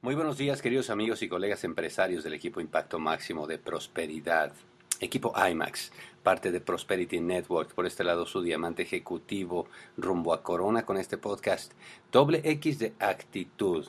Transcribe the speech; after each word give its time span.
Muy 0.00 0.14
buenos 0.14 0.38
días, 0.38 0.62
queridos 0.62 0.90
amigos 0.90 1.22
y 1.22 1.28
colegas 1.28 1.64
empresarios 1.64 2.22
del 2.22 2.32
equipo 2.32 2.60
Impacto 2.60 3.00
Máximo 3.00 3.48
de 3.48 3.58
Prosperidad. 3.58 4.52
Equipo 5.00 5.34
IMAX, 5.36 5.90
parte 6.22 6.52
de 6.52 6.60
Prosperity 6.60 7.18
Network, 7.18 7.74
por 7.74 7.84
este 7.84 8.04
lado 8.04 8.24
su 8.24 8.40
diamante 8.40 8.84
ejecutivo 8.84 9.66
rumbo 9.96 10.32
a 10.32 10.44
Corona 10.44 10.86
con 10.86 10.98
este 10.98 11.18
podcast. 11.18 11.72
Doble 12.12 12.42
X 12.44 12.78
de 12.78 12.92
actitud. 13.00 13.88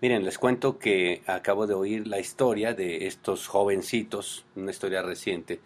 Miren, 0.00 0.24
les 0.24 0.38
cuento 0.38 0.78
que 0.78 1.20
acabo 1.26 1.66
de 1.66 1.74
oír 1.74 2.06
la 2.06 2.18
historia 2.18 2.72
de 2.72 3.06
estos 3.06 3.48
jovencitos, 3.48 4.46
una 4.56 4.70
historia 4.70 5.02
reciente, 5.02 5.60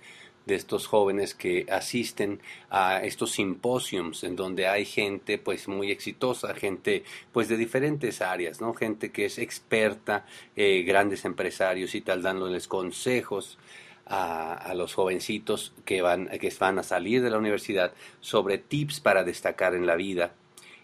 de 0.47 0.55
estos 0.55 0.87
jóvenes 0.87 1.35
que 1.35 1.67
asisten 1.69 2.41
a 2.71 3.03
estos 3.05 3.33
simposiums 3.33 4.23
en 4.23 4.37
donde 4.37 4.69
hay 4.69 4.85
gente 4.85 5.39
pues 5.39 5.67
muy 5.67 5.91
exitosa, 5.91 6.55
gente 6.55 7.03
pues 7.33 7.49
de 7.49 7.57
diferentes 7.57 8.23
áreas, 8.23 8.61
¿no? 8.61 8.73
Gente 8.73 9.11
que 9.11 9.27
es 9.27 9.39
experta, 9.39 10.25
eh, 10.55 10.83
grandes 10.83 11.25
empresarios 11.25 11.95
y 11.97 12.01
tal, 12.01 12.23
dándoles 12.23 12.69
consejos 12.69 13.59
a, 14.07 14.73
los 14.77 14.95
jovencitos 14.95 15.75
que 15.85 16.01
van, 16.01 16.29
que 16.29 16.53
van 16.61 16.79
a 16.79 16.85
salir 16.85 17.23
de 17.23 17.31
la 17.31 17.39
universidad 17.39 17.93
sobre 18.21 18.59
tips 18.59 19.01
para 19.01 19.25
destacar 19.25 19.75
en 19.75 19.85
la 19.85 19.97
vida, 19.97 20.33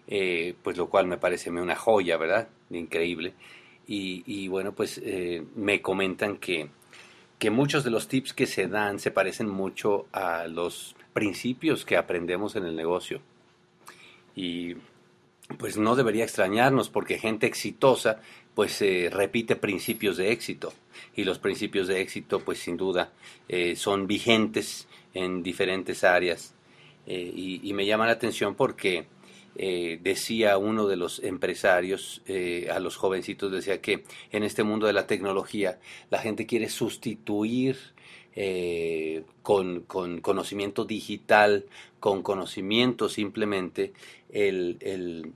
eh, 0.07 0.55
pues 0.61 0.75
lo 0.75 0.89
cual 0.89 1.07
me 1.07 1.17
parece 1.17 1.49
una 1.49 1.77
joya, 1.77 2.17
¿verdad? 2.17 2.49
Increíble. 2.69 3.33
Y, 3.85 4.47
bueno, 4.47 4.73
pues 4.73 4.99
eh, 5.03 5.43
me 5.55 5.81
comentan 5.81 6.37
que 6.37 6.69
que 7.43 7.51
muchos 7.51 7.83
de 7.83 7.91
los 7.91 8.07
tips 8.07 8.31
que 8.31 8.47
se 8.47 8.69
dan 8.69 8.99
se 8.99 9.11
parecen 9.11 9.49
mucho 9.49 10.05
a 10.13 10.47
los 10.47 10.95
principios 11.11 11.83
que 11.83 11.97
aprendemos 11.97 12.55
en 12.55 12.63
el 12.63 12.73
negocio. 12.73 13.19
Y 14.33 14.75
pues 15.57 15.75
no 15.75 15.97
debería 15.97 16.23
extrañarnos 16.23 16.87
porque 16.87 17.19
gente 17.19 17.45
exitosa 17.45 18.21
pues 18.55 18.81
eh, 18.81 19.09
repite 19.11 19.57
principios 19.57 20.15
de 20.15 20.31
éxito 20.31 20.71
y 21.17 21.25
los 21.25 21.37
principios 21.37 21.89
de 21.89 21.99
éxito 21.99 22.39
pues 22.39 22.59
sin 22.59 22.77
duda 22.77 23.11
eh, 23.49 23.75
son 23.75 24.07
vigentes 24.07 24.87
en 25.13 25.43
diferentes 25.43 26.05
áreas 26.05 26.55
eh, 27.07 27.59
y, 27.61 27.73
me 27.73 27.85
llama 27.85 28.05
la 28.05 28.13
atención 28.13 28.55
porque 28.55 29.05
eh, 29.55 29.99
decía 30.01 30.57
uno 30.57 30.87
de 30.87 30.95
los 30.95 31.19
empresarios 31.23 32.21
eh, 32.25 32.69
a 32.71 32.79
los 32.79 32.95
jovencitos, 32.95 33.51
decía 33.51 33.81
que 33.81 34.03
en 34.31 34.43
este 34.43 34.63
mundo 34.63 34.87
de 34.87 34.93
la 34.93 35.05
tecnología 35.05 35.79
la 36.09 36.19
gente 36.19 36.45
quiere 36.45 36.69
sustituir 36.69 37.77
eh, 38.35 39.23
con, 39.43 39.81
conocimiento 39.81 40.85
digital, 40.85 41.65
con 41.99 42.23
conocimiento 42.23 43.09
simplemente 43.09 43.93
el, 44.31 44.77
el, 44.81 45.33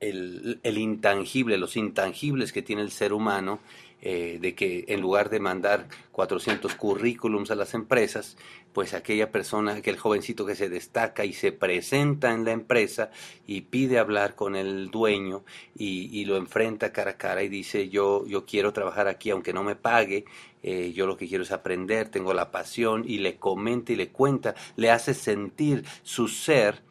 intangible, 0.00 1.58
los 1.58 1.76
intangibles 1.76 2.52
que 2.52 2.62
tiene 2.62 2.82
el 2.82 2.90
ser 2.90 3.12
humano 3.12 3.60
eh, 4.00 4.38
de 4.40 4.54
que 4.54 4.84
en 4.86 5.00
lugar 5.00 5.28
de 5.28 5.40
mandar 5.40 5.88
400 6.12 6.72
currículums 6.76 7.50
a 7.50 7.56
las 7.56 7.74
empresas, 7.74 8.36
pues 8.72 8.94
aquella 8.94 9.32
persona, 9.32 9.74
aquel 9.74 9.98
jovencito 9.98 10.46
que 10.46 10.54
se 10.54 10.68
destaca 10.68 11.24
y 11.24 11.32
se 11.32 11.50
presenta 11.50 12.32
en 12.32 12.44
la 12.44 12.52
empresa 12.52 13.10
y 13.44 13.62
pide 13.62 13.98
hablar 13.98 14.36
con 14.36 14.54
el 14.54 14.92
dueño 14.92 15.42
y, 15.76 16.24
lo 16.26 16.36
enfrenta 16.36 16.92
cara 16.92 17.12
a 17.12 17.16
cara 17.16 17.42
y 17.42 17.48
dice 17.48 17.88
yo, 17.88 18.24
yo 18.24 18.46
quiero 18.46 18.72
trabajar 18.72 19.08
aquí 19.08 19.30
aunque 19.30 19.52
no 19.52 19.64
me 19.64 19.74
pague, 19.74 20.26
eh, 20.62 20.92
yo 20.94 21.08
lo 21.08 21.16
que 21.16 21.26
quiero 21.26 21.42
es 21.42 21.50
aprender, 21.50 22.08
tengo 22.08 22.32
la 22.34 22.52
pasión 22.52 23.02
y 23.04 23.18
le 23.18 23.36
comenta 23.36 23.92
y 23.92 23.96
le 23.96 24.10
cuenta, 24.10 24.54
le 24.76 24.92
hace 24.92 25.12
sentir 25.12 25.84
su 26.04 26.28
ser 26.28 26.82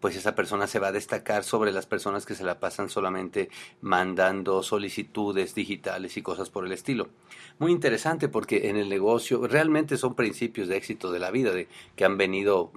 pues 0.00 0.16
esa 0.16 0.34
persona 0.34 0.66
se 0.66 0.78
va 0.78 0.88
a 0.88 0.92
destacar 0.92 1.44
sobre 1.44 1.72
las 1.72 1.86
personas 1.86 2.26
que 2.26 2.34
se 2.34 2.44
la 2.44 2.60
pasan 2.60 2.88
solamente 2.88 3.48
mandando 3.80 4.62
solicitudes 4.62 5.54
digitales 5.54 6.16
y 6.16 6.22
cosas 6.22 6.50
por 6.50 6.64
el 6.64 6.72
estilo. 6.72 7.08
Muy 7.58 7.72
interesante 7.72 8.28
porque 8.28 8.68
en 8.68 8.76
el 8.76 8.88
negocio 8.88 9.46
realmente 9.46 9.96
son 9.96 10.14
principios 10.14 10.68
de 10.68 10.76
éxito 10.76 11.10
de 11.10 11.18
la 11.18 11.30
vida 11.30 11.52
que 11.96 12.04
han 12.04 12.16
venido 12.16 12.70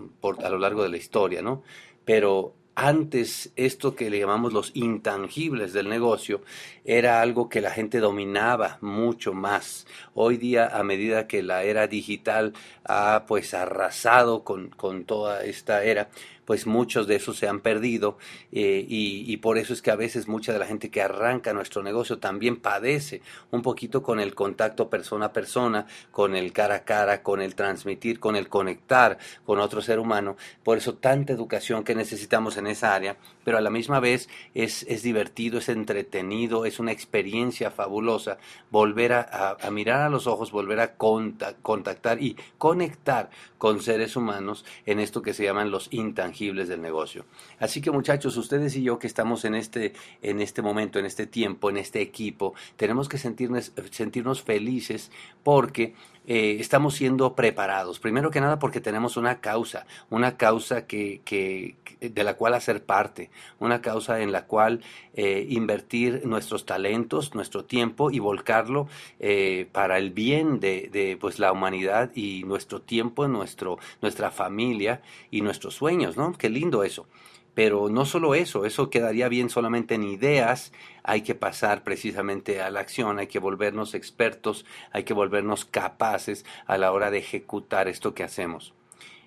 a 0.44 0.50
lo 0.50 0.58
largo 0.58 0.84
de 0.84 0.90
la 0.90 0.98
historia, 0.98 1.42
¿no? 1.42 1.64
Pero 2.06 2.56
antes 2.76 3.52
esto 3.58 3.96
que 3.96 4.10
le 4.10 4.20
llamamos 4.20 4.54
los 4.54 4.72
intangibles 4.76 5.74
del 5.74 5.90
negocio 5.90 6.42
era 6.86 7.22
algo 7.22 7.50
que 7.50 7.62
la 7.62 7.72
gente 7.72 8.00
dominaba 8.00 8.78
mucho 8.82 9.34
más. 9.34 9.86
Hoy 10.14 10.38
día, 10.38 10.68
a 10.68 10.84
medida 10.84 11.28
que 11.28 11.44
la 11.44 11.64
era 11.64 11.88
digital 11.88 12.54
ha 12.86 13.26
pues 13.28 13.54
arrasado 13.54 14.44
con, 14.44 14.70
con 14.70 15.04
toda 15.04 15.44
esta 15.44 15.84
era, 15.84 16.10
pues 16.52 16.68
muchos 16.68 17.08
de 17.08 17.16
esos 17.16 17.38
se 17.38 17.48
han 17.48 17.62
perdido 17.62 18.18
eh, 18.52 18.86
y, 18.86 19.38
por 19.38 19.58
eso 19.58 19.72
es 19.72 19.82
que 19.82 19.90
a 19.90 19.96
veces 19.96 20.28
mucha 20.28 20.52
de 20.52 20.60
la 20.60 20.66
gente 20.66 20.92
que 20.92 21.02
arranca 21.02 21.54
nuestro 21.54 21.82
negocio 21.82 22.20
también 22.20 22.58
padece 22.58 23.22
un 23.52 23.62
poquito 23.62 24.04
con 24.04 24.20
el 24.20 24.36
contacto 24.36 24.90
persona 24.90 25.28
a 25.28 25.32
persona, 25.32 25.88
con 26.12 26.36
el 26.36 26.52
cara 26.52 26.76
a 26.76 26.84
cara, 26.84 27.24
con 27.24 27.42
el 27.42 27.56
transmitir, 27.56 28.20
con 28.20 28.36
el 28.36 28.50
conectar 28.50 29.18
con 29.46 29.60
otro 29.60 29.82
ser 29.82 29.98
humano. 29.98 30.36
Por 30.62 30.78
eso 30.78 30.96
tanta 30.96 31.32
educación 31.32 31.86
que 31.86 31.96
necesitamos 31.96 32.58
en 32.58 32.68
esa 32.68 32.94
área, 32.96 33.16
pero 33.46 33.58
a 33.58 33.62
la 33.62 33.70
misma 33.70 34.02
vez 34.02 34.28
es, 34.54 34.84
es 34.90 35.04
divertido, 35.04 35.58
es 35.58 35.70
entretenido, 35.70 36.66
es 36.66 36.80
una 36.82 36.92
experiencia 36.92 37.72
fabulosa 37.72 38.40
volver 38.72 39.14
a, 39.14 39.58
mirar 39.72 40.02
a 40.02 40.10
los 40.10 40.28
ojos, 40.28 40.52
volver 40.52 40.82
a 40.82 40.96
contactar 40.96 42.22
y 42.22 42.36
conectar 42.58 43.30
con 43.58 43.80
seres 43.82 44.18
humanos 44.18 44.66
en 44.86 45.00
esto 45.00 45.22
que 45.22 45.34
se 45.34 45.46
llaman 45.46 45.72
los 45.72 45.88
intangibles 45.92 46.41
del 46.42 46.82
negocio. 46.82 47.26
Así 47.60 47.82
que 47.82 47.92
muchachos, 47.92 48.36
ustedes 48.36 48.76
y 48.76 48.84
yo 48.84 48.98
que 48.98 49.08
estamos 49.08 49.46
en 49.46 49.56
este, 49.56 49.94
en 50.22 50.42
este 50.42 50.62
momento, 50.62 50.98
en 50.98 51.06
este 51.06 51.28
tiempo, 51.28 51.70
en 51.70 51.78
este 51.78 52.02
equipo, 52.02 52.56
tenemos 52.78 53.08
que 53.08 53.18
sentirnos, 53.18 53.72
sentirnos 53.92 54.42
felices 54.42 55.12
porque 55.44 55.94
eh, 56.28 56.58
estamos 56.60 56.96
siendo 56.96 57.36
preparados. 57.36 58.00
Primero 58.00 58.32
que 58.32 58.42
nada 58.42 58.60
porque 58.60 58.82
tenemos 58.82 59.18
una 59.18 59.40
causa, 59.42 59.86
una 60.10 60.38
causa 60.38 60.86
que, 60.86 61.22
que 61.26 61.76
de 62.02 62.24
la 62.24 62.36
cual 62.36 62.54
hacer 62.56 62.84
parte, 62.84 63.30
una 63.60 63.82
causa 63.82 64.22
en 64.22 64.32
la 64.32 64.46
cual 64.46 64.82
eh, 65.14 65.46
invertir 65.50 66.26
nuestros 66.26 66.66
talentos, 66.66 67.36
nuestro 67.36 67.66
tiempo 67.66 68.12
y 68.12 68.20
volcarlo 68.20 68.88
eh, 69.20 69.68
para 69.72 69.98
el 69.98 70.12
bien 70.12 70.60
de, 70.60 70.90
de, 70.92 71.18
pues, 71.20 71.40
la 71.40 71.52
humanidad 71.52 72.12
y 72.16 72.44
nuestro 72.44 72.82
tiempo, 72.82 73.28
nuestro, 73.28 73.78
nuestra 74.02 74.32
familia 74.32 75.02
y 75.30 75.42
nuestros 75.42 75.76
sueños, 75.76 76.18
¿no? 76.18 76.34
Qué 76.34 76.50
lindo 76.50 76.84
eso. 76.84 77.08
Pero 77.54 77.90
no 77.90 78.06
solo 78.06 78.34
eso, 78.34 78.66
eso 78.66 78.90
quedaría 78.90 79.28
bien 79.28 79.50
solamente 79.50 79.96
en 79.96 80.04
ideas, 80.04 80.72
hay 81.04 81.22
que 81.22 81.36
pasar 81.36 81.84
precisamente 81.84 82.62
a 82.62 82.70
la 82.70 82.80
acción, 82.80 83.20
hay 83.20 83.28
que 83.28 83.40
volvernos 83.40 83.94
expertos, 83.94 84.66
hay 84.92 85.04
que 85.04 85.14
volvernos 85.14 85.66
capaces 85.66 86.46
a 86.66 86.78
la 86.78 86.92
hora 86.92 87.12
de 87.12 87.18
ejecutar 87.18 87.88
esto 87.90 88.14
que 88.14 88.24
hacemos. 88.24 88.74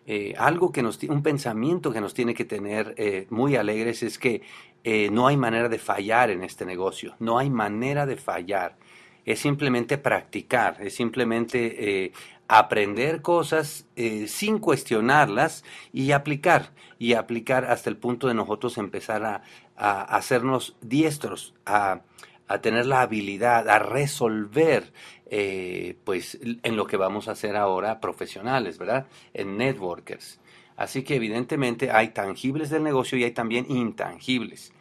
Eh, 0.07 0.35
algo 0.39 0.73
que 0.73 0.83
nos, 0.83 1.03
un 1.05 1.23
pensamiento 1.23 1.93
que 1.93 2.01
nos 2.01 2.15
tiene 2.15 2.35
que 2.35 2.45
tener 2.45 2.95
eh, 2.99 3.27
muy 3.31 3.57
alegres 3.57 4.03
es 4.03 4.19
que 4.19 4.43
eh, 4.85 5.09
no 5.11 5.27
hay 5.27 5.37
manera 5.37 5.69
de 5.69 5.79
fallar 5.79 6.31
en 6.31 6.43
este 6.43 6.67
negocio, 6.67 7.15
no 7.19 7.39
hay 7.39 7.51
manera 7.51 8.07
de 8.07 8.17
fallar 8.17 8.77
es 9.25 9.41
simplemente 9.41 9.97
practicar, 9.97 10.77
es 10.83 10.97
simplemente 10.97 12.13
aprender 12.49 13.23
cosas 13.23 13.87
eh, 13.97 14.29
sin 14.29 14.59
cuestionarlas 14.59 15.65
y 15.93 16.13
aplicar, 16.13 16.73
y 16.99 17.15
aplicar 17.15 17.65
hasta 17.65 17.91
el 17.91 17.97
punto 17.97 18.29
de 18.29 18.35
nosotros 18.35 18.79
empezar 18.79 19.25
a, 19.25 19.43
hacernos 19.77 20.77
diestros, 20.81 21.55
a, 21.67 22.03
tener 22.61 22.87
la 22.87 23.01
habilidad, 23.01 23.69
a 23.69 23.81
resolver, 23.81 24.93
eh, 25.27 25.97
pues 26.05 26.39
en 26.43 26.77
lo 26.77 26.87
que 26.87 26.97
vamos 26.97 27.27
a 27.27 27.33
hacer 27.33 27.57
ahora 27.57 28.01
profesionales, 28.01 28.79
¿verdad? 28.79 29.07
En 29.33 29.57
networkers. 29.57 30.39
Así 30.77 31.03
que 31.03 31.17
evidentemente 31.17 31.91
hay 31.91 32.09
tangibles 32.09 32.71
del 32.71 32.83
negocio 32.83 33.19
y 33.19 33.25
hay 33.25 33.33
también 33.33 33.67
intangibles. 33.69 34.73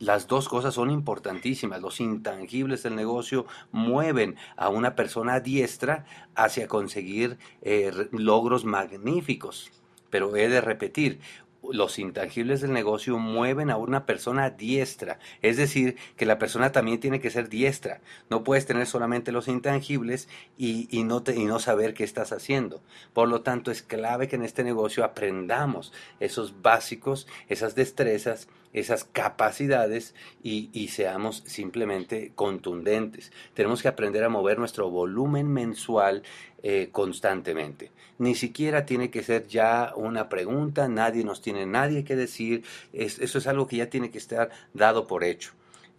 Las 0.00 0.26
dos 0.28 0.48
cosas 0.48 0.72
son 0.72 0.90
importantísimas. 0.90 1.82
Los 1.82 2.00
intangibles 2.00 2.82
del 2.82 2.96
negocio 2.96 3.44
mueven 3.70 4.36
a 4.56 4.70
una 4.70 4.96
persona 4.96 5.40
diestra 5.40 6.06
hacia 6.34 6.68
conseguir 6.68 7.36
eh, 7.60 8.08
logros 8.10 8.64
magníficos. 8.64 9.70
Pero 10.08 10.34
he 10.36 10.48
de 10.48 10.62
repetir, 10.62 11.20
los 11.68 11.98
intangibles 11.98 12.60
del 12.60 12.72
negocio 12.72 13.18
mueven 13.18 13.70
a 13.70 13.76
una 13.76 14.06
persona 14.06 14.50
diestra. 14.50 15.18
Es 15.42 15.56
decir, 15.56 15.96
que 16.16 16.26
la 16.26 16.38
persona 16.38 16.72
también 16.72 17.00
tiene 17.00 17.20
que 17.20 17.30
ser 17.30 17.48
diestra. 17.48 18.00
No 18.28 18.44
puedes 18.44 18.66
tener 18.66 18.86
solamente 18.86 19.32
los 19.32 19.48
intangibles 19.48 20.28
y, 20.56 20.88
no, 21.04 21.22
y 21.34 21.44
no 21.44 21.58
saber 21.58 21.94
qué 21.94 22.04
estás 22.04 22.32
haciendo. 22.32 22.82
Por 23.12 23.28
lo 23.28 23.42
tanto, 23.42 23.70
es 23.70 23.82
clave 23.82 24.28
que 24.28 24.36
en 24.36 24.44
este 24.44 24.64
negocio 24.64 25.04
aprendamos 25.04 25.92
esos 26.18 26.62
básicos, 26.62 27.26
esas 27.48 27.74
destrezas, 27.74 28.48
esas 28.72 29.04
capacidades 29.04 30.14
y, 30.42 30.70
y 30.72 30.88
seamos 30.88 31.42
simplemente 31.46 32.32
contundentes. 32.34 33.32
Tenemos 33.54 33.82
que 33.82 33.88
aprender 33.88 34.22
a 34.22 34.28
mover 34.28 34.58
nuestro 34.58 34.90
volumen 34.90 35.48
mensual 35.48 36.22
eh, 36.62 36.88
constantemente. 36.92 37.90
Ni 38.18 38.34
siquiera 38.34 38.84
tiene 38.84 39.10
que 39.10 39.22
ser 39.22 39.46
ya 39.46 39.92
una 39.96 40.28
pregunta, 40.28 40.88
nadie 40.88 41.24
nos 41.24 41.40
tiene 41.40 41.66
nadie 41.66 42.04
que 42.04 42.16
decir, 42.16 42.64
eso 42.92 43.38
es 43.38 43.46
algo 43.46 43.66
que 43.66 43.76
ya 43.76 43.88
tiene 43.88 44.10
que 44.10 44.18
estar 44.18 44.50
dado 44.74 45.06
por 45.06 45.24
hecho. 45.24 45.52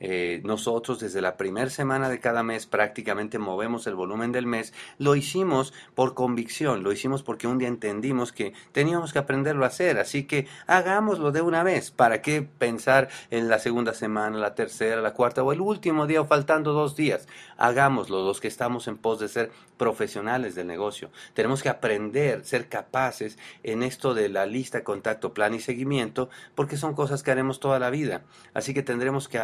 Eh, 0.03 0.41
nosotros 0.43 0.99
desde 0.99 1.21
la 1.21 1.37
primera 1.37 1.69
semana 1.69 2.09
de 2.09 2.19
cada 2.19 2.41
mes 2.41 2.65
prácticamente 2.65 3.37
movemos 3.37 3.85
el 3.85 3.93
volumen 3.93 4.31
del 4.31 4.47
mes, 4.47 4.73
lo 4.97 5.15
hicimos 5.15 5.73
por 5.93 6.15
convicción, 6.15 6.81
lo 6.81 6.91
hicimos 6.91 7.21
porque 7.21 7.45
un 7.45 7.59
día 7.59 7.67
entendimos 7.67 8.31
que 8.31 8.53
teníamos 8.71 9.13
que 9.13 9.19
aprenderlo 9.19 9.63
a 9.63 9.67
hacer, 9.67 9.99
así 9.99 10.23
que 10.23 10.47
hagámoslo 10.65 11.31
de 11.31 11.41
una 11.41 11.61
vez, 11.61 11.91
¿para 11.91 12.23
qué 12.23 12.41
pensar 12.41 13.09
en 13.29 13.47
la 13.47 13.59
segunda 13.59 13.93
semana, 13.93 14.39
la 14.39 14.55
tercera, 14.55 15.01
la 15.01 15.13
cuarta 15.13 15.43
o 15.43 15.53
el 15.53 15.61
último 15.61 16.07
día 16.07 16.21
o 16.21 16.25
faltando 16.25 16.73
dos 16.73 16.95
días? 16.95 17.27
Hagámoslo, 17.57 18.25
los 18.25 18.41
que 18.41 18.47
estamos 18.47 18.87
en 18.87 18.97
pos 18.97 19.19
de 19.19 19.27
ser 19.27 19.51
profesionales 19.77 20.55
del 20.55 20.67
negocio. 20.67 21.11
Tenemos 21.33 21.61
que 21.63 21.69
aprender, 21.69 22.43
ser 22.45 22.69
capaces 22.69 23.37
en 23.63 23.83
esto 23.83 24.13
de 24.13 24.29
la 24.29 24.45
lista, 24.45 24.83
contacto, 24.83 25.33
plan 25.33 25.53
y 25.53 25.59
seguimiento, 25.59 26.29
porque 26.55 26.77
son 26.77 26.93
cosas 26.93 27.23
que 27.23 27.31
haremos 27.31 27.59
toda 27.59 27.79
la 27.79 27.89
vida. 27.89 28.23
Así 28.53 28.73
que 28.73 28.83
tendremos 28.83 29.27
que 29.27 29.39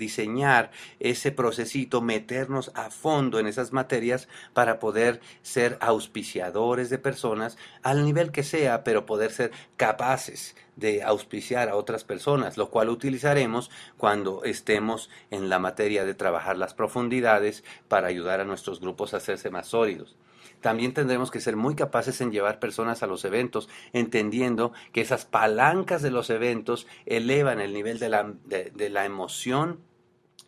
diseñar 0.00 0.72
ese 0.98 1.30
procesito, 1.30 2.00
meternos 2.00 2.72
a 2.74 2.90
fondo 2.90 3.38
en 3.38 3.46
esas 3.46 3.72
materias 3.72 4.26
para 4.52 4.80
poder 4.80 5.20
ser 5.42 5.78
auspiciadores 5.80 6.90
de 6.90 6.98
personas 6.98 7.56
al 7.84 8.04
nivel 8.04 8.32
que 8.32 8.42
sea, 8.42 8.82
pero 8.82 9.06
poder 9.06 9.30
ser 9.30 9.52
capaces 9.76 10.56
de 10.74 11.04
auspiciar 11.04 11.68
a 11.68 11.76
otras 11.76 12.02
personas, 12.02 12.56
lo 12.56 12.70
cual 12.70 12.88
utilizaremos 12.88 13.70
cuando 13.96 14.42
estemos 14.44 15.10
en 15.30 15.48
la 15.48 15.58
materia 15.58 16.04
de 16.04 16.14
trabajar 16.14 16.56
las 16.56 16.74
profundidades 16.74 17.62
para 17.86 18.08
ayudar 18.08 18.40
a 18.40 18.44
nuestros 18.44 18.80
grupos 18.80 19.14
a 19.14 19.18
hacerse 19.18 19.50
más 19.50 19.68
sólidos. 19.68 20.16
También 20.60 20.92
tendremos 20.92 21.30
que 21.30 21.40
ser 21.40 21.56
muy 21.56 21.74
capaces 21.74 22.20
en 22.20 22.32
llevar 22.32 22.58
personas 22.58 23.02
a 23.02 23.06
los 23.06 23.24
eventos, 23.24 23.68
entendiendo 23.92 24.72
que 24.92 25.00
esas 25.00 25.24
palancas 25.24 26.02
de 26.02 26.10
los 26.10 26.28
eventos 26.30 26.86
elevan 27.06 27.60
el 27.60 27.72
nivel 27.72 27.98
de 27.98 28.08
la, 28.08 28.32
de 28.44 28.90
la 28.90 29.04
emoción 29.04 29.80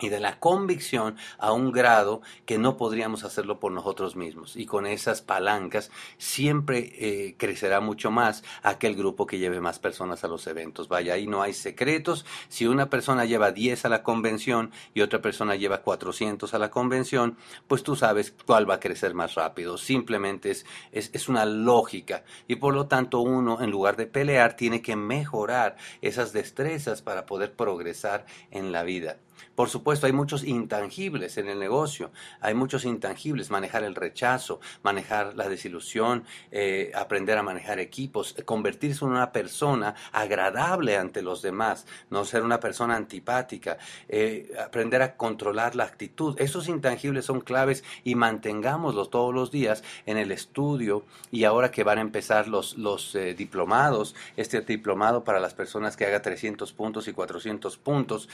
y 0.03 0.09
de 0.09 0.21
la 0.21 0.39
convicción 0.39 1.17
a 1.39 1.53
un 1.53 1.73
grado 1.73 2.21
que 2.45 2.59
no 2.59 2.77
podríamos 2.77 3.25
hacerlo 3.25 3.61
por 3.61 3.73
nosotros 3.73 4.17
mismos. 4.17 4.57
Y 4.57 4.67
con 4.67 4.87
esas 4.87 5.23
palancas 5.23 5.91
siempre 6.19 6.93
eh, 6.99 7.37
crecerá 7.39 7.81
mucho 7.81 8.11
más 8.11 8.43
aquel 8.63 8.97
grupo 8.97 9.27
que 9.27 9.39
lleve 9.39 9.61
más 9.61 9.79
personas 9.79 10.25
a 10.25 10.29
los 10.29 10.47
eventos. 10.47 10.89
Vaya, 10.89 11.15
ahí 11.15 11.27
no 11.27 11.43
hay 11.43 11.55
secretos. 11.55 12.27
Si 12.49 12.67
una 12.67 12.91
persona 12.91 13.25
lleva 13.25 13.53
10 13.53 13.85
a 13.85 13.89
la 13.89 14.03
convención 14.03 14.73
y 14.95 15.01
otra 15.01 15.23
persona 15.23 15.57
lleva 15.57 15.83
400 15.83 16.53
a 16.53 16.59
la 16.59 16.71
convención, 16.71 17.37
pues 17.69 17.83
tú 17.83 17.97
sabes 17.97 18.35
cuál 18.45 18.69
va 18.69 18.75
a 18.75 18.81
crecer 18.81 19.15
más 19.15 19.35
rápido. 19.35 19.79
Simplemente 19.79 20.51
es, 20.51 20.67
es, 20.91 21.11
es 21.13 21.29
una 21.29 21.45
lógica. 21.45 22.25
Y 22.49 22.57
por 22.57 22.75
lo 22.75 22.87
tanto 22.87 23.21
uno, 23.21 23.61
en 23.63 23.71
lugar 23.71 23.97
de 23.97 24.07
pelear, 24.07 24.57
tiene 24.57 24.83
que 24.83 24.97
mejorar 24.97 25.77
esas 26.01 26.33
destrezas 26.33 27.03
para 27.03 27.27
poder 27.27 27.55
progresar 27.55 28.27
en 28.51 28.73
la 28.73 28.83
vida. 28.83 29.19
Por 29.55 29.69
supuesto, 29.69 30.07
hay 30.07 30.13
muchos 30.13 30.45
intangibles 30.45 31.37
en 31.37 31.49
el 31.49 31.59
negocio, 31.59 32.11
hay 32.41 32.55
muchos 32.55 32.85
intangibles, 32.85 33.51
manejar 33.51 33.85
el 33.85 33.95
rechazo, 33.95 34.61
manejar 34.83 35.35
la 35.37 35.49
desilusión, 35.49 36.25
eh, 36.51 36.91
aprender 36.95 37.39
a 37.39 37.43
manejar 37.43 37.79
equipos, 37.79 38.35
convertirse 38.45 39.05
en 39.05 39.11
una 39.11 39.33
persona 39.33 39.95
agradable 40.13 40.97
ante 40.97 41.23
los 41.23 41.43
demás, 41.43 41.87
no 42.11 42.25
ser 42.25 42.43
una 42.43 42.61
persona 42.61 42.97
antipática, 42.97 43.79
eh, 44.09 44.53
aprender 44.63 45.03
a 45.03 45.17
controlar 45.17 45.77
la 45.77 45.85
actitud. 45.85 46.35
Esos 46.41 46.69
intangibles 46.69 47.27
son 47.27 47.41
claves 47.41 47.85
y 48.05 48.15
mantengámoslos 48.15 49.11
todos 49.11 49.35
los 49.35 49.51
días 49.51 49.85
en 50.07 50.17
el 50.17 50.33
estudio 50.33 51.05
y 51.31 51.45
ahora 51.45 51.71
que 51.71 51.85
van 51.85 51.99
a 51.99 52.03
empezar 52.03 52.49
los, 52.49 52.79
los 52.79 53.15
eh, 53.15 53.35
diplomados, 53.35 54.15
este 54.37 54.61
diplomado 54.63 55.25
para 55.25 55.41
las 55.41 55.55
personas 55.55 55.97
que 55.97 56.07
haga 56.07 56.23
300 56.23 56.73
puntos 56.73 57.09
y 57.09 57.13
400 57.13 57.77
puntos 57.77 58.29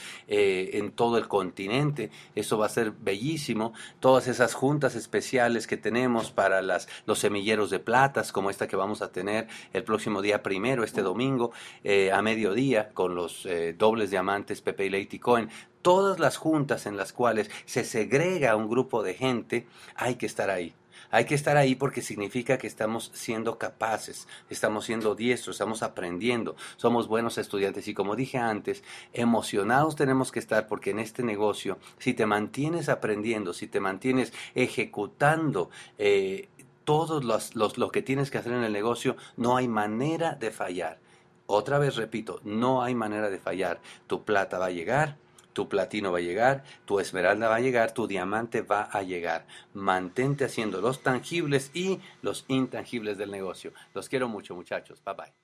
todo 0.99 1.17
el 1.17 1.29
continente. 1.29 2.11
Eso 2.35 2.57
va 2.57 2.65
a 2.65 2.69
ser 2.69 2.91
bellísimo. 2.91 3.71
Todas 4.01 4.27
esas 4.27 4.53
juntas 4.53 4.95
especiales 4.95 5.65
que 5.65 5.77
tenemos 5.77 6.29
para 6.29 6.61
las, 6.61 6.89
los 7.05 7.19
semilleros 7.19 7.69
de 7.69 7.79
platas, 7.79 8.33
como 8.33 8.49
esta 8.49 8.67
que 8.67 8.75
vamos 8.75 9.01
a 9.01 9.09
tener 9.09 9.47
el 9.71 9.85
próximo 9.85 10.21
día 10.21 10.43
primero, 10.43 10.83
este 10.83 11.01
domingo, 11.01 11.53
eh, 11.85 12.11
a 12.11 12.21
mediodía, 12.21 12.89
con 12.89 13.15
los 13.15 13.45
eh, 13.45 13.73
dobles 13.77 14.09
diamantes 14.09 14.59
Pepe 14.59 14.87
y 14.87 14.89
Leite 14.89 15.21
Cohen. 15.21 15.49
Todas 15.81 16.19
las 16.19 16.35
juntas 16.35 16.85
en 16.85 16.97
las 16.97 17.13
cuales 17.13 17.49
se 17.63 17.85
segrega 17.85 18.57
un 18.57 18.69
grupo 18.69 19.01
de 19.01 19.13
gente, 19.13 19.67
hay 19.95 20.15
que 20.15 20.25
estar 20.25 20.49
ahí. 20.49 20.73
Hay 21.11 21.25
que 21.25 21.35
estar 21.35 21.57
ahí 21.57 21.75
porque 21.75 22.01
significa 22.01 22.57
que 22.57 22.67
estamos 22.67 23.11
siendo 23.13 23.57
capaces, 23.57 24.27
estamos 24.49 24.85
siendo 24.85 25.15
diestros, 25.15 25.55
estamos 25.55 25.81
aprendiendo, 25.81 26.55
somos 26.77 27.07
buenos 27.07 27.37
estudiantes 27.37 27.87
y 27.87 27.93
como 27.93 28.15
dije 28.15 28.37
antes, 28.37 28.83
emocionados 29.13 29.95
tenemos 29.95 30.31
que 30.31 30.39
estar 30.39 30.67
porque 30.67 30.91
en 30.91 30.99
este 30.99 31.23
negocio, 31.23 31.79
si 31.97 32.13
te 32.13 32.25
mantienes 32.25 32.89
aprendiendo, 32.89 33.53
si 33.53 33.67
te 33.67 33.79
mantienes 33.79 34.33
ejecutando, 34.53 35.69
eh, 35.97 36.49
todo 36.83 37.21
lo 37.21 37.91
que 37.91 38.01
tienes 38.01 38.31
que 38.31 38.39
hacer 38.39 38.53
en 38.53 38.63
el 38.63 38.73
negocio, 38.73 39.15
no 39.37 39.57
hay 39.57 39.67
manera 39.67 40.33
de 40.33 40.49
fallar. 40.49 40.99
Otra 41.45 41.79
vez 41.79 41.95
repito, 41.95 42.41
no 42.43 42.83
hay 42.83 42.95
manera 42.95 43.29
de 43.29 43.39
fallar. 43.39 43.79
Tu 44.07 44.23
plata 44.23 44.59
va 44.59 44.67
a 44.67 44.71
llegar, 44.71 45.17
tu 45.59 45.67
platino 45.67 46.13
va 46.13 46.19
a 46.19 46.21
llegar, 46.21 46.63
tu 46.85 47.01
esmeralda 47.01 47.49
va 47.49 47.57
a 47.57 47.59
llegar, 47.59 47.93
tu 47.93 48.07
diamante 48.07 48.61
va 48.61 48.83
a 48.83 49.03
llegar. 49.03 49.45
Mantente 49.73 50.45
haciendo 50.45 50.79
los 50.79 51.03
tangibles 51.03 51.69
y 51.73 51.99
los 52.21 52.45
intangibles 52.47 53.17
del 53.17 53.29
negocio. 53.29 53.73
Los 53.93 54.07
quiero 54.07 54.29
mucho 54.29 54.55
muchachos. 54.55 55.03
Bye 55.03 55.15
bye. 55.15 55.38